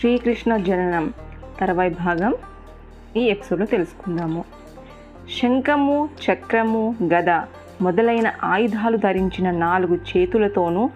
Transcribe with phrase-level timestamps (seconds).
[0.00, 1.12] శ్రీకృష్ణ జననం
[1.60, 2.34] తర్వాయి భాగం
[3.16, 4.44] ఈ ఎపిసోడ్లో తెలుసుకుందాము.
[5.38, 7.30] శంఖము చక్రము గద
[7.82, 10.90] మొదలైన ఆయుధాలు ధరించిన నాలుగు చేతులతోనూ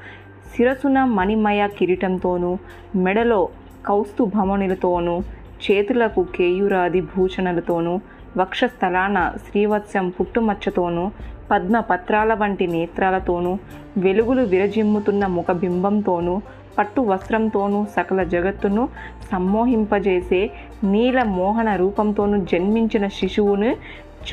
[0.54, 2.58] శిరసున మణిమయ కిరీటంతోనూ
[2.96, 3.48] మెడలో
[3.86, 5.20] కౌస్తుభమణులతోనూ
[5.62, 8.00] చేతులకు కేయురాది భూషణలతోనూ
[8.36, 11.10] వక్షస్థలాన శ్రీవత్సం పుట్టుమచ్చతోనూ
[11.50, 13.58] పద్మ పత్రాల వంటి నేత్రాలతోనూ
[13.96, 16.42] వెలుగులు విరజిమ్ముతున్న ముఖబింబంతోనూ
[16.78, 18.88] పట్టు వస్త్రంతోనూ సకల జగత్తును
[19.32, 20.50] సమ్మోహింపజేసే
[20.84, 23.76] నీల మోహన రూపంతోనూ జన్మించిన శిశువును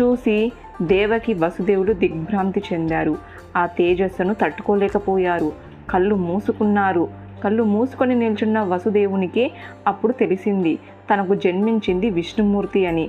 [0.01, 3.17] చూసి దేవకి వసుదేవులు దిగ్భ్రాంతి చెందారు.
[3.57, 5.51] ఆ తేజస్సును తట్టుకోలేకపోయారు.
[5.89, 7.07] కళ్ళు మూసుకున్నారు.
[7.43, 9.51] కళ్ళు మూసుకొని నిల్చున్న వసుదేవునికి
[9.87, 10.79] అప్పుడు తెలిసింది
[11.13, 13.07] తనకు జన్మించింది విష్ణుమూర్తి అని.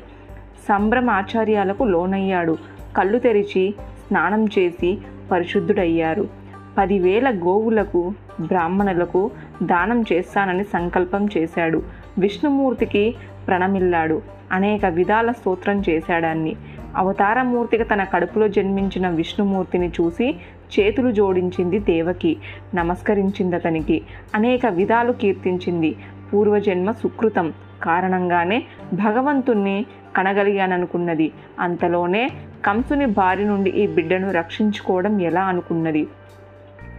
[0.69, 2.59] సంభ్రమాచార్యాలకు లోనయ్యాడు.
[2.97, 3.75] కళ్ళు తెరిచి
[4.09, 4.99] స్నానం చేసి
[5.31, 6.40] పరిశుద్ధుడయ్యారు.
[6.81, 9.31] పదివేల గోవులకు బ్రాహ్మణులకు
[9.63, 11.83] దానం చేస్తానని సంకల్పం చేశాడు.
[12.19, 13.15] విష్ణుమూర్తికి
[13.49, 14.23] ప్రణమిల్లాడు.
[14.53, 16.57] అనేక విధాల స్తోత్రం చేశాడాన్ని
[16.97, 20.37] అవతారమూర్తిగా తన కడుపులో జన్మించిన విష్ణుమూర్తిని చూసి
[20.81, 22.37] చేతులు జోడించింది దేవకి
[22.75, 24.03] నమస్కరించింది అతనికి
[24.35, 25.97] అనేక విధాలు కీర్తించింది.
[26.33, 27.53] పూర్వజన్మ సుకృతం.
[27.83, 29.87] కారణంగానే భగవంతుణ్ణి
[30.17, 31.33] కనగలిగాననుకున్నది.
[31.61, 32.31] అంతలోనే
[32.65, 36.07] కంసుని బారి నుండి ఈ బిడ్డను రక్షించుకోవడం ఎలా అనుకున్నది?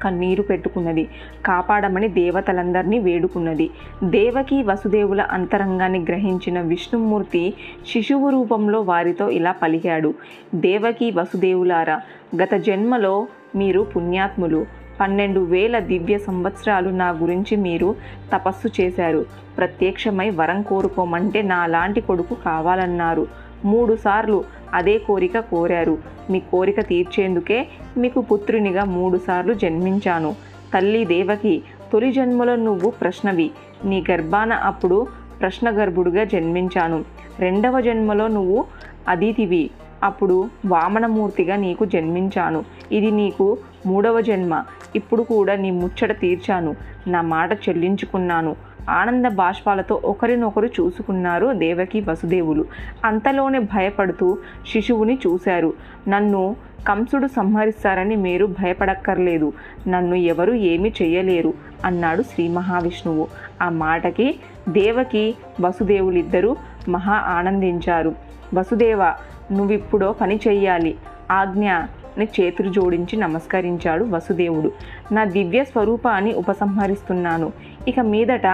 [0.04, 1.08] కన్నీరు పెట్టుకున్నది.
[1.46, 3.70] కాపాడమని దేవతలందరినీ వేడుకున్నది.
[4.04, 7.54] దేవకి వసుదేవుల అంతరంగాన్ని గ్రహించిన విష్ణుమూర్తి
[7.88, 10.14] శిశువు రూపంలో వారితో ఇలా పలికాడు.
[10.56, 12.02] దేవకి వసుదేవులారా
[12.44, 14.66] గత జన్మలో మీరు పుణ్యాత్ములు.
[15.00, 17.96] పన్నెండు వేల దివ్య సంవత్సరాలు నా గురించి మీరు
[18.34, 19.26] తపస్సు చేశారు.
[19.58, 23.28] ప్రత్యక్షమై వరం కోరుకోమంటే నా లాంటి కొడుకు కావాలన్నారు.
[23.66, 25.98] మూడుసార్లు అదే కోరిక కోరారు.
[26.30, 30.36] మీ కోరిక తీర్చేందుకే మీకు పుత్రునిగా మూడుసార్లు జన్మించాను.
[30.74, 33.52] తల్లి దేవకి తొలి జన్మలో నువ్వు ప్రశ్నవి.
[33.86, 35.08] నీ గర్భాన అప్పుడు
[35.42, 37.06] ప్రశ్న గర్భుడుగా జన్మించాను.
[37.40, 38.66] రెండవ జన్మలో నువ్వు
[39.08, 39.70] అదితివి.
[40.04, 42.64] అప్పుడు వామనమూర్తిగా నీకు జన్మించాను.
[42.92, 44.64] ఇది నీకు మూడవ జన్మ.
[44.96, 46.76] ఇప్పుడు కూడా నీ ముచ్చట తీర్చాను.
[47.08, 48.56] నా మాట చెల్లించుకున్నాను.
[48.90, 52.66] ఆనంద బాష్పాలతో ఒకరినొకరు చూసుకున్నారు దేవకి వసుదేవులు.
[53.06, 55.74] అంతలోనే భయపడుతూ శిశువుని చూశారు.
[56.08, 56.56] నన్ను
[56.88, 59.54] కంసుడు సంహరిస్తారని మీరు భయపడక్కర్లేదు.
[59.88, 61.54] నన్ను ఎవరు ఏమీ చేయలేరు
[61.86, 63.28] అన్నాడు శ్రీ మహావిష్ణువు.
[63.62, 64.40] ఆ మాటకి
[64.70, 66.56] దేవకి వసుదేవులిద్దరూ
[66.90, 68.16] మహా ఆనందించారు.
[68.54, 69.14] వసుదేవ
[69.52, 70.96] నువ్విప్పుడో పని చెయ్యాలి.
[71.32, 71.72] ఆజ్ఞ
[72.18, 74.72] అని చేతులు జోడించి నమస్కరించాడు వసుదేవుడు.
[75.14, 77.54] నా దివ్య స్వరూపాన్ని ఉపసంహరిస్తున్నాను.
[77.88, 78.48] ఇక మీదట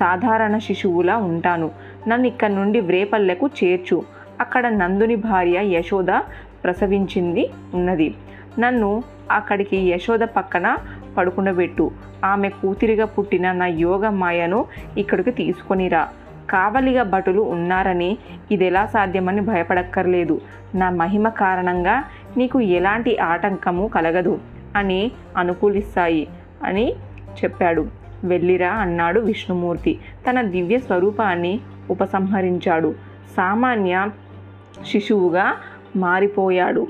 [0.00, 1.70] సాధారణ శిశువులా ఉంటాను.
[2.08, 4.02] నన్ను ఇక్కడ నుండి వ్రేపల్లెకు చేర్చు.
[4.40, 6.20] అక్కడ నందుని భార్య యశోద
[6.64, 8.14] ప్రసవించింది ఉన్నది.
[8.58, 10.76] నన్ను అక్కడికి యశోద పక్కన
[11.16, 11.90] పడుకుండబెట్టు
[12.24, 14.64] ఆమె కూతురిగా పుట్టిన నా యోగ మాయను
[14.98, 16.08] ఇక్కడికి తీసుకొనిరా.
[16.50, 18.18] కావలిగా భటులు ఉన్నారని
[18.50, 20.40] ఇది ఎలా సాధ్యమని భయపడక్కర్లేదు.
[20.74, 22.04] నా మహిమ కారణంగా
[22.36, 24.38] నీకు ఎలాంటి ఆటంకము కలగదు
[24.76, 26.28] అని అనుకూలిస్తాయి
[26.64, 26.92] అని
[27.44, 27.86] చెప్పాడు.
[28.24, 29.98] వెళ్ళిరా అన్నాడు విష్ణుమూర్తి.
[30.30, 32.94] తన దివ్య స్వరూపాన్ని ఉపసంహరించాడు.
[33.36, 34.08] సామాన్య
[34.86, 35.56] శిశువుగా
[35.96, 36.86] మారిపోయాడు.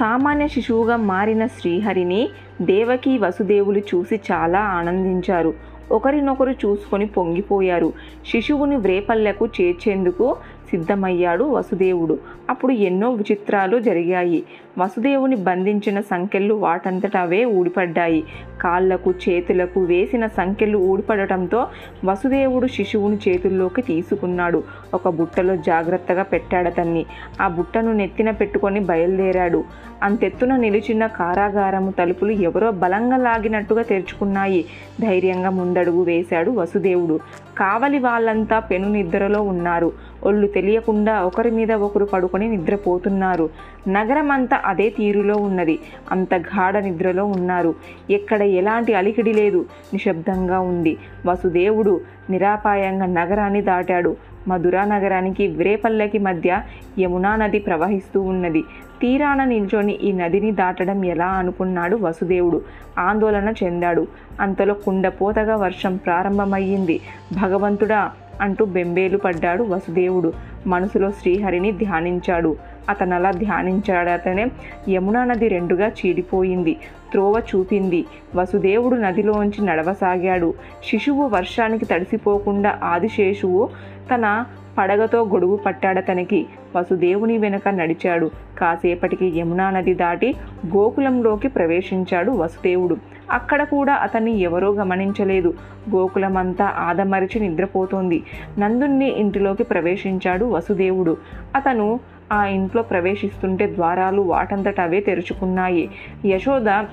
[0.00, 2.28] సామాన్య శిశువుగా మారిన శ్రీహరిని
[2.62, 5.54] దేవకి వసుదేవులు చూసి చాలా ఆనందించారు.
[5.92, 7.92] ఒకరినొకరు చూసుకొని పొంగిపోయారు.
[8.26, 10.36] శిశువుని వ్రేపల్లెకు చేర్చేందుకు
[10.74, 12.18] సిద్ధమయ్యాడు వసుదేవుడు.
[12.50, 14.42] అప్పుడు ఎన్నో విచిత్రాలు జరిగాయి.
[14.78, 18.24] వసుదేవుని బంధించిన సంఖ్యలు వాటంతట అవే ఊడిపడ్డాయి.
[18.60, 21.66] కాళ్ళకు చేతులకు వేసిన సంఖ్యలు ఊడిపడటంతో
[22.04, 24.62] వసుదేవుడు శిశువుని చేతుల్లోకి తీసుకున్నాడు.
[24.94, 27.06] ఒక బుట్టలో జాగ్రత్తగా పెట్టాడతన్ని
[27.40, 29.64] ఆ బుట్టను నెత్తిన పెట్టుకొని బయలుదేరాడు.
[30.02, 34.64] అంతెత్తున నిలిచిన కారాగారము తలుపులు ఎవరో బలంగా లాగినట్టుగా తెరుచుకున్నాయి.
[35.00, 37.20] ధైర్యంగా ముందడుగు వేశాడు వసుదేవుడు.
[37.58, 39.92] కావలి వాళ్ళంతా పెను నిద్రలో ఉన్నారు.
[40.24, 43.50] ఒళ్ళు తెలియకుండా ఒకరి మీద ఒకరు పడుకొని నిద్రపోతున్నారు.
[43.88, 45.78] నగరం అంతా అదే తీరులో ఉన్నది.
[46.10, 47.74] అంత గాఢ నిద్రలో ఉన్నారు.
[48.10, 49.66] ఎక్కడ ఎలాంటి అలికిడి లేదు.
[49.92, 50.96] నిశ్శబ్దంగా ఉంది.
[51.26, 52.00] వసుదేవుడు
[52.30, 54.16] నిరాపాయంగా నగరాన్ని దాటాడు.
[54.48, 56.62] మధురా నగరానికి విరేపల్లకి మధ్య
[56.98, 58.62] యమునా నది ప్రవహిస్తూ ఉన్నది.
[59.00, 62.62] తీరాన నిల్చొని ఈ నదిని దాటడం ఎలా అనుకున్నాడు వసుదేవుడు.
[62.98, 64.06] ఆందోళన చెందాడు.
[64.40, 67.00] అంతలో కుండపోతగా వర్షం ప్రారంభమయ్యింది.
[67.42, 70.32] భగవంతుడా అంటూ బెంబేలు పడ్డాడు వసుదేవుడు.
[70.66, 72.56] మనసులో శ్రీహరిని ధ్యానించాడు.
[72.88, 74.46] అతను అలా ధ్యానించాడతనే
[74.88, 76.76] యమునా నది రెండుగా చీడిపోయింది.
[77.12, 78.04] త్రోవ చూపింది.
[78.36, 80.54] వసుదేవుడు నదిలోంచి నడవసాగాడు.
[80.90, 83.68] శిశువు వర్షానికి తడిసిపోకుండా ఆదిశేషువు
[84.14, 84.44] తన
[84.78, 86.46] పడగతో గొడుగు పట్టాడతనికి.
[86.76, 88.30] వసుదేవుని వెనుక నడిచాడు.
[88.58, 90.34] కాసేపటికి యమునా నది దాటి
[90.66, 92.96] గోకులంలోకి ప్రవేశించాడు వసుదేవుడు.
[93.30, 95.54] అక్కడ కూడా అతన్ని ఎవరో గమనించలేదు.
[95.90, 98.22] గోకులమంతా ఆదమరిచి నిద్రపోతోంది.
[98.58, 101.16] నందుణ్ణి ఇంటిలోకి ప్రవేశించాడు వసుదేవుడు.
[101.56, 102.00] అతను
[102.32, 105.90] ఆ ఇంట్లో ప్రవేశిస్తుంటే ద్వారాలు వాటంతట అవే తెరుచుకున్నాయి.
[106.26, 106.84] యశోద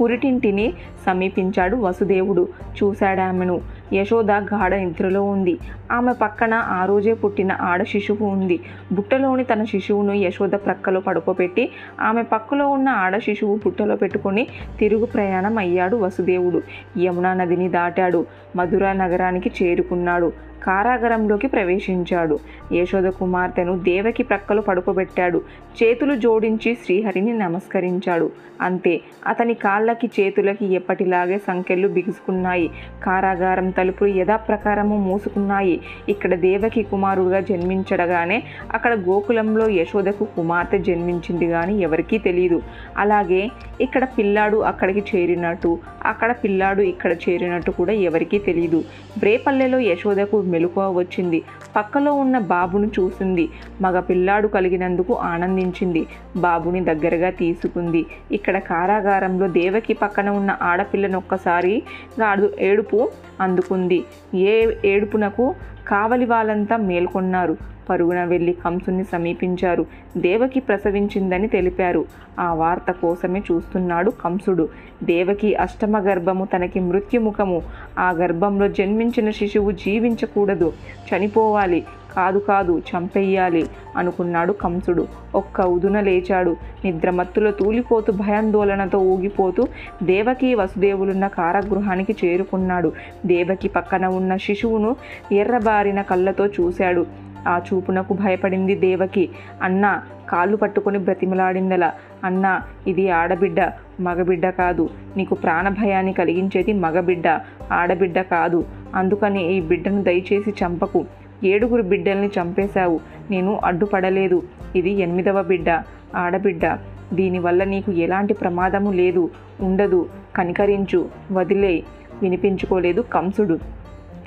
[0.00, 0.72] పురిటింటిని
[1.06, 2.48] సమీపించాడు వసుదేవుడు.
[2.82, 3.60] చూశాడామెను.
[3.94, 5.58] యశోద గాఢ నిద్రలో ఉంది.
[5.92, 8.60] ఆమె పక్కన ఆ రోజే పుట్టిన ఆడ శిశువు ఉంది.
[8.92, 14.46] బుట్టలోని తన శిశువును యశోద ప్రక్కలో పడుకోబెట్టి ఆమె పక్కలో ఉన్న ఆడ శిశువు బుట్టలో పెట్టుకొని
[14.78, 16.62] తిరుగు ప్రయాణం అయ్యాడు వసుదేవుడు.
[16.98, 18.26] యమునా నదిని దాటాడు.
[18.56, 20.51] మధుర నగరానికి చేరుకున్నాడు.
[20.62, 22.38] కారాగారంలోకి ప్రవేశించాడు.
[22.72, 25.42] యశోద కుమార్తెను దేవకి ప్రక్కలు పడుకోబెట్టాడు.
[25.82, 28.30] చేతులు జోడించి శ్రీహరిని నమస్కరించాడు.
[28.60, 32.70] అంతే అతని కాళ్ళకి చేతులకి ఎప్పటిలాగే సంకెళ్ళు బిగుసుకున్నాయి.
[33.04, 35.80] కారాగారం తలుపులు యథాప్రకారము మూసుకున్నాయి.
[36.08, 38.42] ఇక్కడ దేవకి కుమారుడుగా జన్మించడగానే
[38.72, 42.62] అక్కడ గోకులంలో యశోదకు కుమార్తె జన్మించింది కానీ ఎవరికీ తెలియదు
[42.98, 43.48] అలాగే
[43.80, 48.84] ఇక్కడ పిల్లాడు అక్కడికి చేరినట్టు అక్కడ పిల్లాడు ఇక్కడ చేరినట్టు కూడా ఎవరికీ తెలియదు
[49.18, 51.42] బ్రేపల్లెలో యశోదకు మెలకువ వచ్చింది.
[51.76, 53.48] పక్కలో ఉన్న బాబును చూసింది.
[53.80, 56.06] మగ పిల్లాడు కలిగినందుకు ఆనందించింది.
[56.36, 58.06] బాబుని దగ్గరగా తీసుకుంది.
[58.32, 61.82] ఇక్కడ కారాగారంలో దేవకి పక్కన ఉన్న ఆడపిల్లను ఒక్కసారి
[62.20, 63.10] గాడు ఏడుపు
[63.40, 64.04] అందుకుంది.
[64.34, 65.54] ఏ ఏడుపునకు
[65.88, 67.71] కావలి వాళ్ళంతా మేల్కొన్నారు.
[67.88, 69.86] పరుగున వెళ్ళి కంసుని సమీపించారు.
[70.16, 72.04] దేవకి ప్రసవించిందని తెలిపారు.
[72.40, 74.68] ఆ వార్త కోసమే చూస్తున్నాడు కంసుడు
[75.04, 77.62] దేవకి అష్టమ గర్భము తనకి మృత్యుముఖము.
[77.98, 80.72] ఆ గర్భంలో జన్మించిన శిశువు జీవించకూడదు.
[81.12, 81.84] చనిపోవాలి.
[82.16, 86.56] కాదు కాదు చంపెయ్యాలి అనుకున్నాడు కంసుడు ఒక్క ఉదున లేచాడు.
[86.84, 89.68] నిద్రమత్తులో తూలిపోతూ భయాందోళనతో ఊగిపోతూ
[90.02, 92.92] దేవకి వసుదేవులున్న కారాగృహానికి చేరుకున్నాడు.
[93.26, 94.96] దేవకి పక్కన ఉన్న శిశువును
[95.32, 97.06] ఎర్రబారిన కళ్ళతో చూశాడు.
[97.48, 99.28] ఆ చూపునకు భయపడింది దేవకి.
[99.62, 101.92] అన్న కాళ్ళు పట్టుకొని బ్రతిమలాడిందలా.
[102.24, 104.90] అన్న ఇది ఆడబిడ్డ మగబిడ్డ కాదు.
[105.16, 107.40] నీకు ప్రాణభయాన్ని కలిగించేది మగబిడ్డ
[107.72, 108.64] ఆడబిడ్డ కాదు.
[108.94, 111.04] అందుకని ఈ బిడ్డను దయచేసి చంపకు.
[111.44, 113.00] ఏడుగురు బిడ్డల్ని చంపేశావు.
[113.30, 114.42] నేను అడ్డుపడలేదు.
[114.76, 115.70] ఇది ఎనిమిదవ బిడ్డ
[116.16, 116.78] ఆడబిడ్డ.
[117.14, 119.30] దీనివల్ల నీకు ఎలాంటి ప్రమాదము లేదు.
[119.60, 120.08] ఉండదు.
[120.36, 121.08] కనికరించు.
[121.32, 121.82] వదిలే.
[122.22, 123.58] వినిపించుకోలేదు కంసుడు.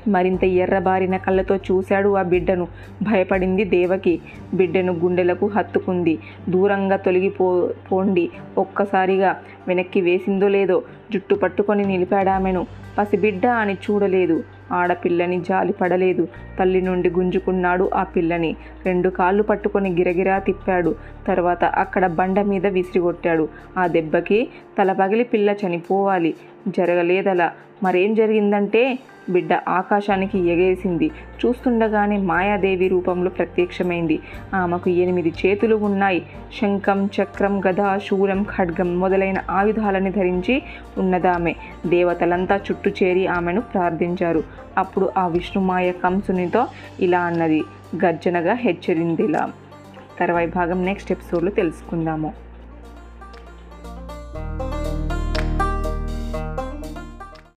[0.07, 2.67] మరింత ఎర్రబారిన కళ్ళతో చూశాడు ఆ బిడ్డను.
[3.03, 4.19] భయపడింది దేవకి.
[4.53, 6.19] బిడ్డను గుండెలకు హత్తుకుంది.
[6.49, 8.29] దూరంగా తొలగిపో పోండి.
[8.57, 9.35] ఒక్కసారిగా
[9.67, 12.67] వెనక్కి వేసిందో లేదో జుట్టు పట్టుకొని నిలిపాడామెను
[12.97, 14.43] పసిబిడ్డ అని చూడలేదు.
[14.71, 16.27] ఆడపిల్లని జాలి పడలేదు.
[16.59, 18.55] తల్లి నుండి గుంజుకున్నాడు ఆ పిల్లని.
[18.85, 20.95] రెండు కాళ్ళు పట్టుకొని గిరగిరా తిప్పాడు.
[21.27, 23.49] తర్వాత అక్కడ బండ మీద విసిరిగొట్టాడు.
[23.77, 24.47] ఆ దెబ్బకి
[24.79, 26.33] తల పగిలి పిల్ల చనిపోవాలి.
[26.67, 27.51] జరగలేదలా.
[27.83, 28.99] మరేం జరిగిందంటే
[29.29, 31.11] బిడ్డ ఆకాశానికి ఎగేసింది.
[31.45, 34.19] చూస్తుండగానే మాయాదేవి రూపంలో ప్రత్యక్షమైంది.
[34.55, 36.25] ఆమెకు ఎనిమిది చేతులు ఉన్నాయి.
[36.61, 40.63] శంఖం చక్రం గద శూలం ఖడ్గం మొదలైన ఆయుధాలని ధరించి
[40.97, 41.55] ఉన్నదామె.
[41.87, 44.43] దేవతలంతా చుట్టూ చేరి ఆమెను ప్రార్థించారు.
[44.77, 46.67] అప్పుడు ఆ విష్ణుమాయ కంసునితో
[46.99, 47.63] ఇలా అన్నది.
[48.05, 49.51] గర్జనగా హెచ్చరిందిలా.
[50.19, 52.44] తర్వాయి భాగం నెక్స్ట్ ఎపిసోడ్లో తెలుసుకుందాము.